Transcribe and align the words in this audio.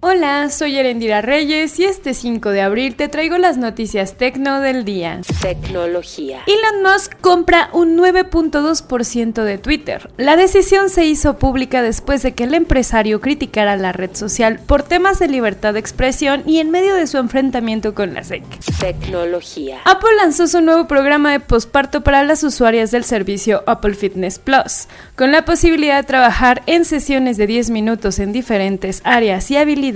Hola, 0.00 0.48
soy 0.50 0.78
Erendira 0.78 1.22
Reyes 1.22 1.80
y 1.80 1.84
este 1.84 2.14
5 2.14 2.50
de 2.50 2.60
abril 2.60 2.94
te 2.94 3.08
traigo 3.08 3.36
las 3.36 3.58
noticias 3.58 4.14
tecno 4.14 4.60
del 4.60 4.84
día. 4.84 5.22
Tecnología. 5.42 6.38
Elon 6.46 6.84
Musk 6.84 7.20
compra 7.20 7.68
un 7.72 7.98
9.2% 7.98 9.42
de 9.42 9.58
Twitter. 9.58 10.08
La 10.16 10.36
decisión 10.36 10.88
se 10.88 11.04
hizo 11.04 11.36
pública 11.38 11.82
después 11.82 12.22
de 12.22 12.32
que 12.32 12.44
el 12.44 12.54
empresario 12.54 13.20
criticara 13.20 13.74
la 13.74 13.90
red 13.90 14.14
social 14.14 14.60
por 14.64 14.84
temas 14.84 15.18
de 15.18 15.26
libertad 15.26 15.74
de 15.74 15.80
expresión 15.80 16.44
y 16.46 16.60
en 16.60 16.70
medio 16.70 16.94
de 16.94 17.08
su 17.08 17.18
enfrentamiento 17.18 17.92
con 17.96 18.14
la 18.14 18.22
SEC. 18.22 18.44
Tecnología. 18.78 19.80
Apple 19.84 20.14
lanzó 20.16 20.46
su 20.46 20.60
nuevo 20.60 20.86
programa 20.86 21.32
de 21.32 21.40
posparto 21.40 22.04
para 22.04 22.22
las 22.22 22.44
usuarias 22.44 22.92
del 22.92 23.02
servicio 23.02 23.64
Apple 23.66 23.94
Fitness 23.94 24.38
Plus, 24.38 24.86
con 25.16 25.32
la 25.32 25.44
posibilidad 25.44 25.96
de 25.96 26.06
trabajar 26.06 26.62
en 26.66 26.84
sesiones 26.84 27.36
de 27.36 27.48
10 27.48 27.70
minutos 27.70 28.20
en 28.20 28.30
diferentes 28.30 29.00
áreas 29.02 29.50
y 29.50 29.56
habilidades 29.56 29.87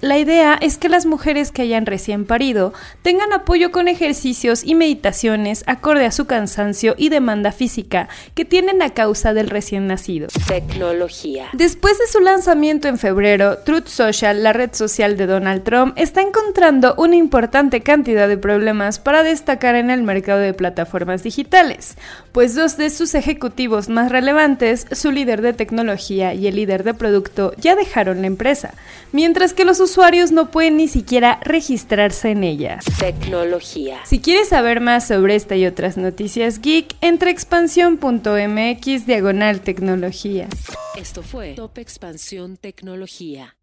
la 0.00 0.18
idea 0.18 0.58
es 0.60 0.76
que 0.76 0.88
las 0.88 1.06
mujeres 1.06 1.52
que 1.52 1.62
hayan 1.62 1.86
recién 1.86 2.26
parido 2.26 2.72
tengan 3.02 3.32
apoyo 3.32 3.70
con 3.70 3.88
ejercicios 3.88 4.62
y 4.64 4.74
meditaciones 4.74 5.64
acorde 5.66 6.04
a 6.04 6.12
su 6.12 6.26
cansancio 6.26 6.94
y 6.98 7.08
demanda 7.08 7.52
física 7.52 8.08
que 8.34 8.44
tienen 8.44 8.82
a 8.82 8.90
causa 8.90 9.32
del 9.32 9.48
recién 9.48 9.86
nacido. 9.86 10.28
Tecnología. 10.46 11.46
Después 11.54 11.98
de 11.98 12.06
su 12.06 12.20
lanzamiento 12.20 12.88
en 12.88 12.98
febrero, 12.98 13.58
Truth 13.58 13.86
Social, 13.86 14.42
la 14.42 14.52
red 14.52 14.74
social 14.74 15.16
de 15.16 15.26
Donald 15.26 15.62
Trump, 15.64 15.94
está 15.96 16.20
encontrando 16.20 16.94
una 16.98 17.16
importante 17.16 17.80
cantidad 17.80 18.28
de 18.28 18.36
problemas 18.36 18.98
para 18.98 19.22
destacar 19.22 19.76
en 19.76 19.90
el 19.90 20.02
mercado 20.02 20.40
de 20.40 20.54
plataformas 20.54 21.22
digitales, 21.22 21.96
pues 22.32 22.54
dos 22.54 22.76
de 22.76 22.90
sus 22.90 23.14
ejecutivos 23.14 23.88
más 23.88 24.12
relevantes, 24.12 24.86
su 24.92 25.10
líder 25.10 25.40
de 25.40 25.54
tecnología 25.54 26.34
y 26.34 26.46
el 26.46 26.56
líder 26.56 26.84
de 26.84 26.94
producto, 26.94 27.52
ya 27.58 27.76
dejaron 27.76 28.20
la 28.20 28.26
empresa, 28.26 28.74
mientras 29.12 29.37
mientras 29.38 29.54
que 29.54 29.64
los 29.64 29.78
usuarios 29.78 30.32
no 30.32 30.50
pueden 30.50 30.76
ni 30.76 30.88
siquiera 30.88 31.38
registrarse 31.44 32.32
en 32.32 32.42
ella. 32.42 32.80
Tecnología. 32.98 34.00
Si 34.04 34.18
quieres 34.18 34.48
saber 34.48 34.80
más 34.80 35.06
sobre 35.06 35.36
esta 35.36 35.54
y 35.54 35.64
otras 35.64 35.96
noticias 35.96 36.60
geek, 36.60 36.96
entra 37.00 37.30
expansión.mx 37.30 39.06
diagonal 39.06 39.60
tecnología. 39.60 40.48
Esto 40.96 41.22
fue 41.22 41.54
Top 41.54 41.78
Expansión 41.78 42.56
Tecnología. 42.56 43.54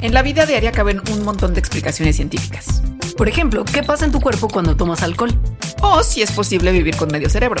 En 0.00 0.14
la 0.14 0.22
vida 0.22 0.46
diaria 0.46 0.72
caben 0.72 1.02
un 1.12 1.22
montón 1.22 1.52
de 1.52 1.60
explicaciones 1.60 2.16
científicas. 2.16 2.80
Por 3.18 3.28
ejemplo, 3.28 3.66
¿qué 3.66 3.82
pasa 3.82 4.06
en 4.06 4.12
tu 4.12 4.22
cuerpo 4.22 4.48
cuando 4.48 4.74
tomas 4.74 5.02
alcohol? 5.02 5.38
O 5.82 6.02
si 6.02 6.22
es 6.22 6.32
posible 6.32 6.72
vivir 6.72 6.96
con 6.96 7.10
medio 7.12 7.28
cerebro. 7.28 7.60